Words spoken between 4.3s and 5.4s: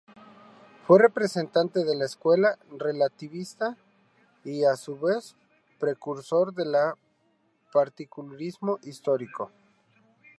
y, a su vez,